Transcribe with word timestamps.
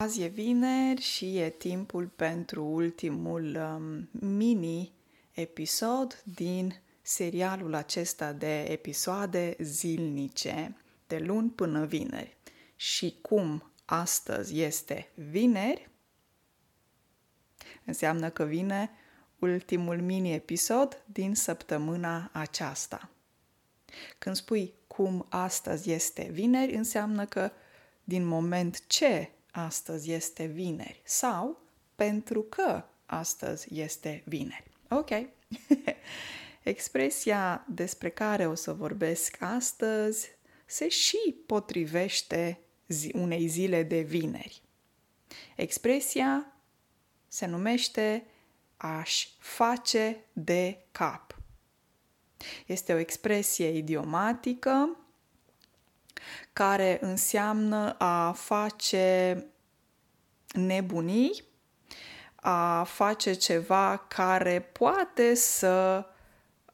Azi 0.00 0.22
e 0.22 0.26
vineri 0.26 1.00
și 1.00 1.38
e 1.38 1.50
timpul 1.50 2.06
pentru 2.06 2.64
ultimul 2.64 3.56
um, 3.56 4.08
mini-episod 4.28 6.22
din 6.24 6.80
serialul 7.02 7.74
acesta 7.74 8.32
de 8.32 8.62
episoade 8.62 9.56
zilnice, 9.60 10.76
de 11.06 11.18
luni 11.18 11.50
până 11.50 11.84
vineri. 11.84 12.36
Și 12.76 13.18
cum 13.22 13.72
astăzi 13.84 14.60
este 14.60 15.08
vineri, 15.14 15.90
înseamnă 17.84 18.30
că 18.30 18.44
vine 18.44 18.90
ultimul 19.38 20.00
mini-episod 20.00 21.02
din 21.06 21.34
săptămâna 21.34 22.30
aceasta. 22.32 23.10
Când 24.18 24.36
spui 24.36 24.74
cum 24.86 25.26
astăzi 25.28 25.90
este 25.90 26.28
vineri, 26.30 26.74
înseamnă 26.74 27.24
că 27.24 27.50
din 28.04 28.26
moment 28.26 28.86
ce 28.86 29.30
astăzi 29.64 30.12
este 30.12 30.44
vineri 30.44 31.00
sau 31.04 31.62
pentru 31.94 32.42
că 32.42 32.84
astăzi 33.06 33.80
este 33.80 34.22
vineri. 34.26 34.70
Ok. 34.88 35.10
Expresia 36.62 37.66
despre 37.68 38.10
care 38.10 38.46
o 38.46 38.54
să 38.54 38.72
vorbesc 38.72 39.36
astăzi 39.40 40.28
se 40.66 40.88
și 40.88 41.36
potrivește 41.46 42.60
zi, 42.86 43.10
unei 43.14 43.46
zile 43.46 43.82
de 43.82 44.00
vineri. 44.00 44.62
Expresia 45.56 46.52
se 47.28 47.46
numește 47.46 48.26
aș 48.76 49.28
face 49.38 50.24
de 50.32 50.84
cap. 50.92 51.38
Este 52.66 52.92
o 52.92 52.96
expresie 52.96 53.68
idiomatică 53.68 54.96
care 56.52 56.98
înseamnă 57.00 57.94
a 57.98 58.32
face 58.32 59.46
nebunii, 60.52 61.44
a 62.34 62.84
face 62.84 63.32
ceva 63.32 63.96
care 64.08 64.60
poate 64.60 65.34
să 65.34 66.06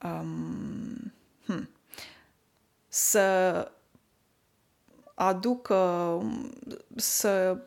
um, 0.03 1.13
hm, 1.47 1.69
să 2.89 3.69
aducă, 5.15 6.21
să, 6.97 7.59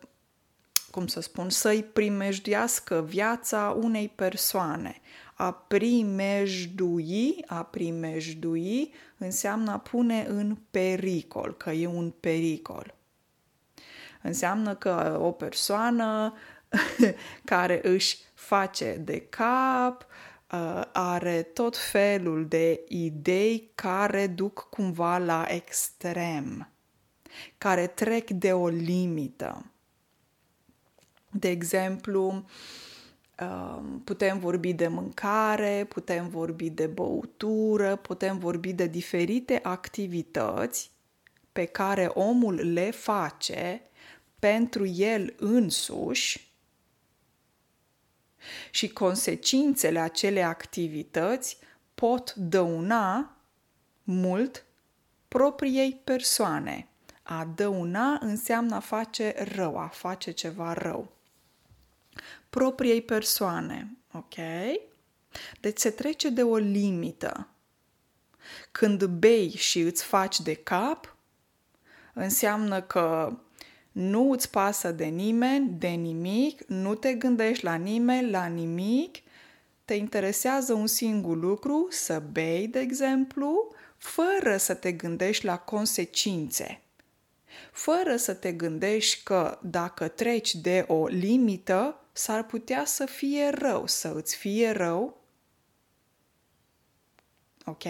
cum 0.92 1.08
să 1.08 1.20
spun, 1.20 1.50
să-i 1.50 1.84
primejduiască 1.84 3.04
viața 3.08 3.78
unei 3.82 4.10
persoane. 4.16 5.02
A 5.34 5.52
primejdui, 5.52 7.44
a 7.48 7.64
primejdui 7.64 8.94
înseamnă 9.18 9.72
a 9.72 9.78
pune 9.78 10.26
în 10.30 10.58
pericol, 10.72 11.58
că 11.58 11.72
e 11.72 11.88
un 11.88 12.14
pericol. 12.20 12.96
Înseamnă 14.22 14.76
că 14.76 15.20
o 15.22 15.32
persoană 15.32 16.34
care 17.52 17.80
își 17.84 18.18
face 18.34 19.02
de 19.04 19.20
cap, 19.20 20.06
uh, 20.52 20.82
are 20.94 21.42
tot 21.42 21.78
felul 21.78 22.48
de 22.48 22.82
idei 22.88 23.72
care 23.76 24.28
duc 24.28 24.68
cumva 24.70 25.18
la 25.18 25.46
extrem, 25.48 26.72
care 27.58 27.88
trec 27.88 28.30
de 28.30 28.54
o 28.54 28.68
limită. 28.68 29.72
De 31.32 31.50
exemplu, 31.50 32.46
um, 33.42 34.02
putem 34.04 34.40
vorbi 34.40 34.74
de 34.74 34.88
mâncare, 34.88 35.86
putem 35.90 36.30
vorbi 36.30 36.70
de 36.70 36.88
băutură, 36.88 37.96
putem 37.96 38.38
vorbi 38.38 38.74
de 38.74 38.88
diferite 38.88 39.60
activități 39.64 40.92
pe 41.52 41.66
care 41.66 42.06
omul 42.06 42.74
le 42.74 42.92
face 42.92 43.82
pentru 44.40 44.86
el 44.86 45.34
însuși 45.38 46.48
și 48.72 48.90
consecințele 48.90 50.00
acelei 50.00 50.44
activități 50.44 51.58
pot 51.96 52.34
dăuna 52.34 53.38
mult 54.04 54.66
propriei 55.28 56.02
persoane. 56.04 56.88
A 57.24 57.46
dăuna 57.56 58.18
înseamnă 58.22 58.76
a 58.76 58.80
face 58.80 59.36
rău, 59.56 59.78
a 59.78 59.88
face 59.88 60.32
ceva 60.32 60.74
rău. 60.74 61.17
Propriei 62.50 63.02
persoane, 63.02 63.98
ok? 64.14 64.36
Deci 65.60 65.78
se 65.78 65.90
trece 65.90 66.30
de 66.30 66.44
o 66.44 66.56
limită. 66.56 67.48
Când 68.72 69.06
bei 69.06 69.50
și 69.50 69.80
îți 69.80 70.04
faci 70.04 70.40
de 70.40 70.54
cap, 70.54 71.16
înseamnă 72.14 72.82
că 72.82 73.38
nu 73.92 74.32
îți 74.32 74.50
pasă 74.50 74.92
de 74.92 75.06
nimeni, 75.06 75.70
de 75.78 75.88
nimic, 75.88 76.64
nu 76.68 76.96
te 76.96 77.14
gândești 77.14 77.64
la 77.64 77.76
nimeni, 77.76 78.30
la 78.30 78.46
nimic, 78.46 79.18
te 79.86 79.94
interesează 79.94 80.74
un 80.74 80.88
singur 80.88 81.38
lucru, 81.38 81.88
să 81.90 82.24
bei, 82.32 82.68
de 82.68 82.80
exemplu, 82.80 83.74
fără 83.98 84.58
să 84.58 84.74
te 84.74 84.92
gândești 84.92 85.46
la 85.46 85.58
consecințe. 85.58 86.82
Fără 87.72 88.16
să 88.16 88.34
te 88.34 88.52
gândești 88.52 89.24
că 89.24 89.60
dacă 89.62 90.08
treci 90.08 90.56
de 90.56 90.86
o 90.88 91.08
limită, 91.08 92.02
s-ar 92.18 92.44
putea 92.44 92.86
să 92.86 93.06
fie 93.06 93.50
rău, 93.50 93.88
să 93.88 94.12
îți 94.16 94.36
fie 94.36 94.72
rău. 94.72 95.22
Ok? 97.66 97.84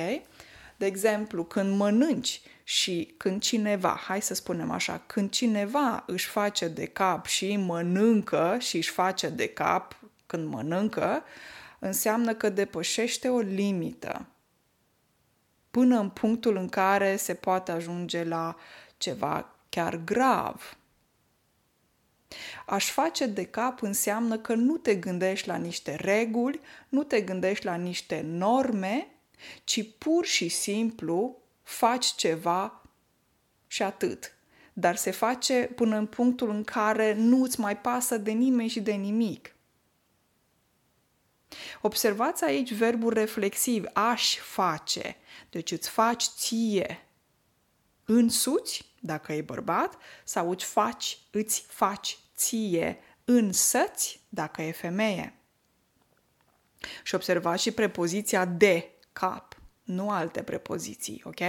De 0.78 0.86
exemplu, 0.86 1.44
când 1.44 1.78
mănânci 1.78 2.42
și 2.64 3.14
când 3.18 3.42
cineva, 3.42 4.00
hai 4.08 4.22
să 4.22 4.34
spunem 4.34 4.72
așa, 4.72 5.04
când 5.06 5.30
cineva 5.30 6.04
își 6.08 6.28
face 6.28 6.68
de 6.68 6.86
cap 6.86 7.26
și 7.26 7.56
mănâncă 7.56 8.58
și 8.60 8.78
își 8.78 8.92
face 8.92 9.30
de 9.30 9.48
cap 9.48 10.00
când 10.26 10.48
mănâncă, 10.48 11.24
înseamnă 11.80 12.34
că 12.34 12.50
depășește 12.50 13.30
o 13.30 13.40
limită 13.40 14.26
până 15.72 16.00
în 16.00 16.10
punctul 16.10 16.56
în 16.56 16.70
care 16.70 17.16
se 17.16 17.34
poate 17.34 17.72
ajunge 17.72 18.24
la 18.24 18.56
ceva 18.98 19.56
chiar 19.70 19.96
grav. 19.96 20.78
Aș 22.70 22.92
face 22.92 23.26
de 23.26 23.46
cap 23.46 23.82
înseamnă 23.82 24.38
că 24.38 24.54
nu 24.54 24.78
te 24.78 24.96
gândești 24.96 25.48
la 25.48 25.56
niște 25.56 25.96
reguli, 25.96 26.60
nu 26.90 27.04
te 27.04 27.22
gândești 27.22 27.66
la 27.66 27.76
niște 27.76 28.22
norme, 28.22 29.08
ci 29.64 29.98
pur 29.98 30.26
și 30.26 30.48
simplu 30.48 31.38
faci 31.64 32.06
ceva 32.06 32.82
și 33.68 33.84
atât. 33.84 34.36
Dar 34.74 34.96
se 34.96 35.12
face 35.12 35.72
până 35.76 35.98
în 35.98 36.06
punctul 36.06 36.50
în 36.50 36.64
care 36.64 37.14
nu 37.14 37.44
îți 37.44 37.60
mai 37.60 37.78
pasă 37.78 38.18
de 38.18 38.32
nimeni 38.32 38.70
și 38.70 38.80
de 38.82 38.94
nimic. 38.94 39.56
Observați 41.82 42.44
aici 42.44 42.74
verbul 42.74 43.14
reflexiv, 43.14 43.86
aș 43.94 44.38
face. 44.38 45.16
Deci 45.50 45.72
îți 45.72 45.90
faci 45.90 46.24
ție 46.24 47.08
însuți, 48.06 48.86
dacă 49.00 49.34
e 49.34 49.42
bărbat, 49.42 49.98
sau 50.24 50.50
îți 50.50 50.66
faci, 50.66 51.20
îți 51.32 51.66
faci 51.68 52.18
ție 52.38 53.00
însăți, 53.26 54.22
dacă 54.30 54.62
e 54.62 54.72
femeie. 54.72 55.34
Și 57.04 57.16
observați 57.16 57.62
și 57.62 57.72
prepoziția 57.72 58.46
de 58.46 58.90
cap 59.14 59.58
nu 59.84 60.10
alte 60.10 60.44
prepoziții, 60.44 61.22
ok? 61.26 61.40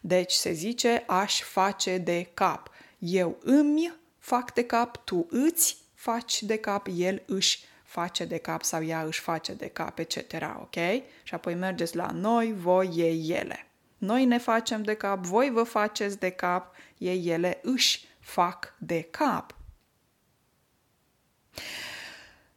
Deci 0.00 0.32
se 0.32 0.52
zice 0.52 1.04
aș 1.06 1.42
face 1.42 1.98
de 1.98 2.30
cap. 2.34 2.70
Eu 2.98 3.38
îmi 3.42 3.92
fac 4.18 4.54
de 4.54 4.64
cap, 4.64 5.04
tu 5.04 5.26
îți 5.30 5.76
faci 5.94 6.42
de 6.42 6.56
cap, 6.56 6.86
el 6.96 7.22
își 7.26 7.64
face 7.84 8.24
de 8.24 8.38
cap 8.38 8.62
sau 8.62 8.84
ea 8.84 9.02
își 9.02 9.20
face 9.20 9.52
de 9.54 9.68
cap, 9.68 9.98
etc. 9.98 10.16
Ok? 10.60 10.76
Și 11.22 11.34
apoi 11.34 11.54
mergeți 11.54 11.96
la 11.96 12.10
noi, 12.10 12.54
voi, 12.56 12.90
ei, 12.94 13.28
ele. 13.28 13.66
Noi 13.98 14.24
ne 14.24 14.38
facem 14.38 14.82
de 14.82 14.94
cap, 14.94 15.24
voi 15.24 15.50
vă 15.50 15.62
faceți 15.62 16.18
de 16.18 16.30
cap, 16.30 16.74
ei, 16.98 17.28
ele 17.28 17.58
își 17.62 18.04
fac 18.20 18.74
de 18.78 19.02
cap. 19.02 19.56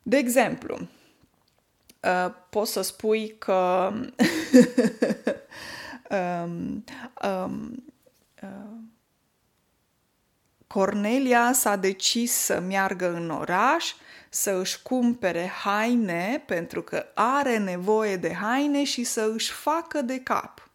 De 0.04 0.18
exemplu, 0.18 0.88
uh, 2.00 2.34
poți 2.50 2.72
să 2.72 2.82
spui 2.82 3.36
că 3.38 3.92
um, 6.10 6.84
um, 7.24 7.84
uh, 8.42 8.84
Cornelia 10.68 11.54
s-a 11.54 11.76
decis 11.76 12.32
să 12.32 12.60
meargă 12.60 13.14
în 13.14 13.30
oraș 13.30 13.94
să 14.30 14.52
își 14.52 14.82
cumpere 14.82 15.48
haine 15.48 16.44
pentru 16.46 16.82
că 16.82 17.06
are 17.14 17.58
nevoie 17.58 18.18
de 18.18 18.34
haine 18.34 18.84
și 18.84 19.04
să 19.04 19.32
își 19.34 19.52
facă 19.52 20.02
de 20.02 20.20
cap. 20.20 20.70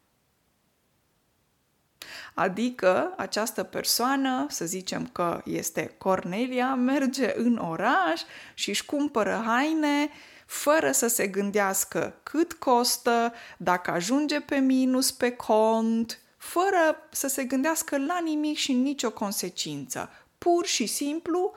Adică 2.40 3.14
această 3.16 3.62
persoană, 3.62 4.46
să 4.48 4.64
zicem 4.64 5.06
că 5.12 5.40
este 5.44 5.94
Cornelia, 5.98 6.74
merge 6.74 7.32
în 7.36 7.56
oraș 7.56 8.20
și 8.54 8.68
își 8.68 8.84
cumpără 8.84 9.42
haine 9.46 10.10
fără 10.46 10.92
să 10.92 11.06
se 11.06 11.26
gândească 11.26 12.14
cât 12.22 12.52
costă, 12.52 13.32
dacă 13.56 13.90
ajunge 13.90 14.40
pe 14.40 14.56
minus 14.56 15.10
pe 15.10 15.30
cont, 15.30 16.18
fără 16.36 17.08
să 17.10 17.28
se 17.28 17.44
gândească 17.44 17.98
la 17.98 18.18
nimic 18.24 18.56
și 18.56 18.72
nicio 18.72 19.10
consecință. 19.10 20.10
Pur 20.38 20.66
și 20.66 20.86
simplu 20.86 21.52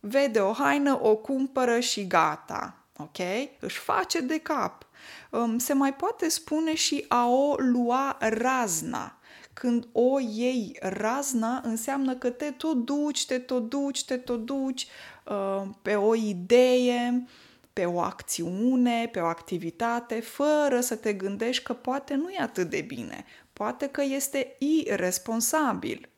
vede 0.00 0.40
o 0.40 0.52
haină, 0.52 0.98
o 1.02 1.16
cumpără 1.16 1.80
și 1.80 2.06
gata. 2.06 2.76
Ok? 2.96 3.18
Își 3.60 3.78
face 3.78 4.20
de 4.20 4.38
cap. 4.38 4.86
Um, 5.30 5.58
se 5.58 5.72
mai 5.72 5.94
poate 5.94 6.28
spune 6.28 6.74
și 6.74 7.04
a 7.08 7.28
o 7.28 7.54
lua 7.58 8.16
razna. 8.20 9.15
Când 9.58 9.88
o 9.92 10.18
iei 10.20 10.76
razna, 10.80 11.60
înseamnă 11.64 12.14
că 12.14 12.30
te 12.30 12.50
tot 12.50 12.84
duci, 12.84 13.26
te 13.26 13.38
tot 13.38 13.68
duci, 13.68 14.04
te 14.04 14.16
tot 14.16 14.44
duci 14.44 14.86
uh, 15.24 15.62
pe 15.82 15.94
o 15.94 16.14
idee, 16.14 17.26
pe 17.72 17.84
o 17.84 18.00
acțiune, 18.00 19.08
pe 19.12 19.20
o 19.20 19.26
activitate, 19.26 20.20
fără 20.20 20.80
să 20.80 20.96
te 20.96 21.12
gândești 21.12 21.62
că 21.62 21.72
poate 21.72 22.14
nu 22.14 22.30
e 22.30 22.38
atât 22.40 22.70
de 22.70 22.80
bine, 22.80 23.24
poate 23.52 23.86
că 23.86 24.02
este 24.02 24.56
irresponsabil 24.58 26.08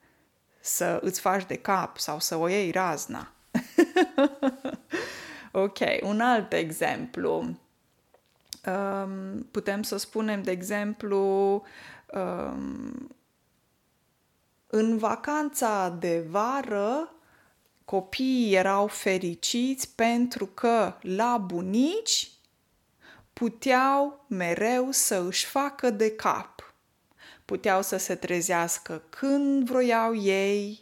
să 0.60 0.98
îți 1.02 1.20
faci 1.20 1.46
de 1.46 1.56
cap 1.56 1.98
sau 1.98 2.20
să 2.20 2.36
o 2.36 2.48
iei 2.48 2.70
razna. 2.70 3.32
ok, 5.52 5.78
un 6.02 6.20
alt 6.20 6.52
exemplu. 6.52 7.56
Um, 8.66 9.48
putem 9.50 9.82
să 9.82 9.96
spunem, 9.96 10.42
de 10.42 10.50
exemplu, 10.50 11.62
um, 12.12 13.16
în 14.70 14.98
vacanța 14.98 15.88
de 15.88 16.24
vară, 16.28 17.12
copiii 17.84 18.54
erau 18.54 18.86
fericiți 18.86 19.94
pentru 19.94 20.46
că 20.46 20.94
la 21.00 21.36
bunici 21.36 22.30
puteau 23.32 24.24
mereu 24.26 24.90
să 24.90 25.24
își 25.26 25.46
facă 25.46 25.90
de 25.90 26.10
cap. 26.10 26.74
Puteau 27.44 27.82
să 27.82 27.96
se 27.96 28.14
trezească 28.14 29.02
când 29.08 29.68
vroiau 29.68 30.14
ei, 30.16 30.80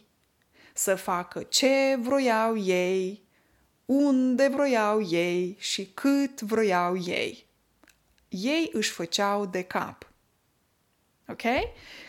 să 0.73 0.95
facă 0.95 1.43
ce 1.43 1.97
vroiau 1.99 2.57
ei, 2.57 3.23
unde 3.85 4.47
vroiau 4.47 5.01
ei 5.09 5.55
și 5.59 5.85
cât 5.93 6.41
vroiau 6.41 6.97
ei. 6.97 7.45
Ei 8.29 8.69
își 8.73 8.91
făceau 8.91 9.45
de 9.45 9.61
cap. 9.61 10.06
Ok? 11.29 11.41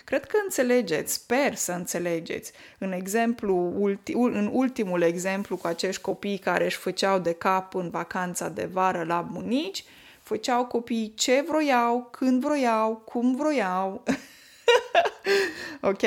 Cred 0.04 0.24
că 0.24 0.36
înțelegeți, 0.42 1.12
sper 1.12 1.54
să 1.54 1.72
înțelegeți. 1.72 2.52
În, 2.78 2.92
exemplu, 2.92 3.72
ulti, 3.78 4.12
în 4.12 4.50
ultimul 4.52 5.02
exemplu 5.02 5.56
cu 5.56 5.66
acești 5.66 6.02
copii 6.02 6.38
care 6.38 6.64
își 6.64 6.76
făceau 6.76 7.18
de 7.18 7.32
cap 7.32 7.74
în 7.74 7.90
vacanța 7.90 8.48
de 8.48 8.64
vară 8.72 9.04
la 9.04 9.20
bunici, 9.20 9.84
făceau 10.22 10.66
copiii 10.66 11.14
ce 11.14 11.44
vroiau, 11.48 12.08
când 12.10 12.40
vroiau, 12.40 12.96
cum 12.96 13.36
vroiau. 13.36 14.02
ok? 15.90 16.02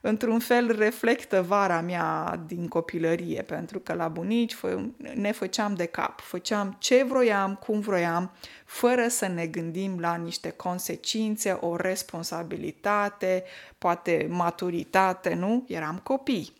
Într-un 0.00 0.38
fel 0.38 0.76
reflectă 0.78 1.42
vara 1.42 1.80
mea 1.80 2.40
din 2.46 2.68
copilărie, 2.68 3.42
pentru 3.42 3.78
că 3.78 3.92
la 3.92 4.08
bunici 4.08 4.56
ne 5.14 5.32
făceam 5.32 5.74
de 5.74 5.86
cap, 5.86 6.20
făceam 6.20 6.76
ce 6.78 7.04
vroiam, 7.08 7.54
cum 7.54 7.80
vroiam, 7.80 8.32
fără 8.64 9.08
să 9.08 9.26
ne 9.26 9.46
gândim 9.46 9.98
la 9.98 10.14
niște 10.14 10.50
consecințe, 10.50 11.50
o 11.50 11.76
responsabilitate, 11.76 13.44
poate 13.78 14.26
maturitate, 14.30 15.34
nu? 15.34 15.64
Eram 15.68 16.00
copii. 16.02 16.52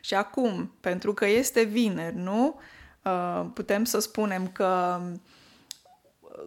Și 0.00 0.14
acum, 0.14 0.72
pentru 0.80 1.14
că 1.14 1.26
este 1.26 1.62
vineri, 1.62 2.16
nu? 2.16 2.60
Uh, 3.02 3.46
putem 3.54 3.84
să 3.84 3.98
spunem 3.98 4.48
că 4.48 5.00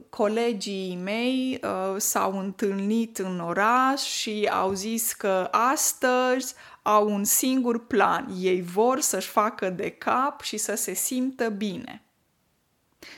colegii 0.10 0.96
mei 1.04 1.60
uh, 1.64 1.96
s-au 1.98 2.40
întâlnit 2.40 3.18
în 3.18 3.40
oraș 3.40 4.02
și 4.02 4.50
au 4.52 4.74
zis 4.74 5.14
că 5.14 5.48
astăzi 5.52 6.54
au 6.82 7.14
un 7.14 7.24
singur 7.24 7.86
plan. 7.86 8.34
Ei 8.40 8.62
vor 8.62 9.00
să-și 9.02 9.28
facă 9.28 9.70
de 9.70 9.90
cap 9.90 10.42
și 10.42 10.58
să 10.58 10.76
se 10.76 10.94
simtă 10.94 11.50
bine. 11.50 12.02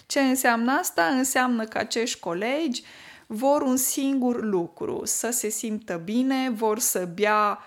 Ce 0.06 0.20
înseamnă 0.20 0.72
asta? 0.72 1.06
Înseamnă 1.06 1.66
că 1.66 1.78
acești 1.78 2.20
colegi 2.20 2.84
vor 3.28 3.62
un 3.62 3.78
singur 3.78 4.44
lucru, 4.44 5.02
să 5.06 5.30
se 5.30 5.50
simtă 5.50 5.96
bine, 5.96 6.50
vor 6.50 6.80
să 6.80 7.06
bea 7.14 7.60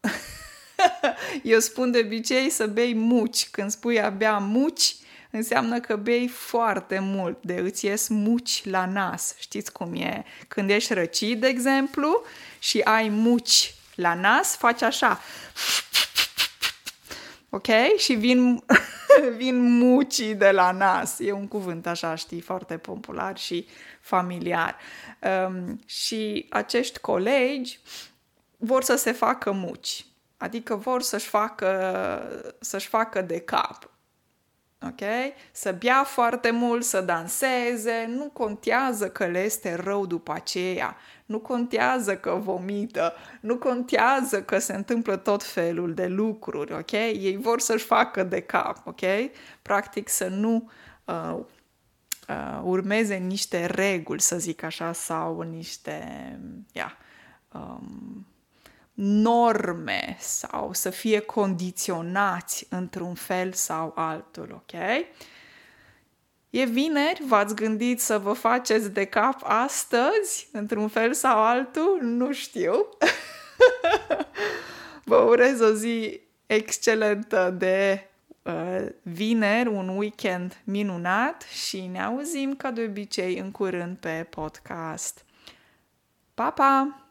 eu 1.42 1.58
spun 1.58 1.90
de 1.90 2.02
obicei 2.04 2.50
să 2.50 2.66
bei 2.66 2.94
muci. 2.94 3.48
Când 3.50 3.70
spui 3.70 4.00
a 4.00 4.10
bea 4.10 4.38
muci, 4.38 4.96
înseamnă 5.30 5.80
că 5.80 5.96
bei 5.96 6.28
foarte 6.28 6.98
mult, 6.98 7.38
de 7.42 7.54
îți 7.54 7.84
ies 7.84 8.08
muci 8.08 8.64
la 8.64 8.86
nas. 8.86 9.34
Știți 9.38 9.72
cum 9.72 9.94
e? 9.94 10.24
Când 10.48 10.70
ești 10.70 10.92
răcit, 10.92 11.40
de 11.40 11.46
exemplu, 11.46 12.22
și 12.58 12.80
ai 12.80 13.08
muci 13.08 13.74
la 13.94 14.14
nas, 14.14 14.56
faci 14.56 14.82
așa. 14.82 15.20
Ok? 17.50 17.66
Și 17.96 18.14
vin, 18.14 18.64
vin 19.36 19.60
mucii 19.60 20.34
de 20.34 20.50
la 20.50 20.70
nas. 20.70 21.18
E 21.18 21.32
un 21.32 21.48
cuvânt 21.48 21.86
așa, 21.86 22.14
știi, 22.14 22.40
foarte 22.40 22.78
popular 22.78 23.38
și 23.38 23.66
familiar. 24.00 24.76
Um, 25.46 25.80
și 25.86 26.46
acești 26.50 26.98
colegi 26.98 27.78
vor 28.56 28.82
să 28.82 28.96
se 28.96 29.12
facă 29.12 29.50
muci. 29.52 30.06
Adică 30.36 30.74
vor 30.74 31.02
să-și 31.02 31.26
facă, 31.26 32.52
să-și 32.60 32.88
facă 32.88 33.20
de 33.20 33.40
cap 33.40 33.90
ok? 34.82 35.00
Să 35.52 35.72
bea 35.78 36.04
foarte 36.04 36.50
mult, 36.50 36.84
să 36.84 37.00
danseze, 37.00 38.06
nu 38.08 38.30
contează 38.32 39.08
că 39.08 39.26
le 39.26 39.44
este 39.44 39.74
rău 39.74 40.06
după 40.06 40.32
aceea, 40.32 40.96
nu 41.26 41.38
contează 41.38 42.16
că 42.16 42.30
vomită, 42.42 43.14
nu 43.40 43.56
contează 43.56 44.42
că 44.42 44.58
se 44.58 44.74
întâmplă 44.74 45.16
tot 45.16 45.42
felul 45.42 45.94
de 45.94 46.06
lucruri, 46.06 46.72
ok? 46.72 46.90
Ei 46.92 47.36
vor 47.36 47.60
să-și 47.60 47.84
facă 47.84 48.22
de 48.22 48.40
cap, 48.40 48.86
ok? 48.86 49.00
Practic 49.62 50.08
să 50.08 50.28
nu 50.28 50.70
uh, 51.04 51.38
uh, 52.28 52.60
urmeze 52.62 53.14
niște 53.14 53.66
reguli, 53.66 54.20
să 54.20 54.38
zic 54.38 54.62
așa, 54.62 54.92
sau 54.92 55.40
niște, 55.40 56.00
yeah, 56.72 56.92
um, 57.52 58.26
norme 58.96 60.16
sau 60.20 60.72
să 60.72 60.90
fie 60.90 61.20
condiționați 61.20 62.66
într-un 62.70 63.14
fel 63.14 63.52
sau 63.52 63.92
altul, 63.94 64.48
ok? 64.52 64.80
E 66.50 66.64
vineri, 66.64 67.22
v-ați 67.26 67.54
gândit 67.54 68.00
să 68.00 68.18
vă 68.18 68.32
faceți 68.32 68.90
de 68.90 69.04
cap 69.04 69.40
astăzi, 69.42 70.48
într-un 70.52 70.88
fel 70.88 71.12
sau 71.12 71.38
altul? 71.38 71.98
Nu 72.02 72.32
știu. 72.32 72.88
vă 75.04 75.16
urez 75.16 75.60
o 75.60 75.72
zi 75.72 76.20
excelentă 76.46 77.54
de 77.58 78.08
uh, 78.42 78.86
vineri, 79.02 79.68
un 79.68 79.88
weekend 79.88 80.60
minunat 80.64 81.42
și 81.42 81.86
ne 81.86 82.02
auzim 82.02 82.54
ca 82.54 82.70
de 82.70 82.82
obicei 82.82 83.38
în 83.38 83.50
curând 83.50 83.96
pe 83.96 84.26
podcast. 84.30 85.24
Pa, 86.34 86.50
pa! 86.50 87.05